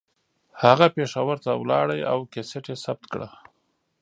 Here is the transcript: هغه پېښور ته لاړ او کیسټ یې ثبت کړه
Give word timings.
هغه 0.63 0.85
پېښور 0.97 1.37
ته 1.45 1.51
لاړ 1.71 1.87
او 2.11 2.19
کیسټ 2.33 2.65
یې 2.71 2.75
ثبت 2.83 3.05
کړه 3.13 3.29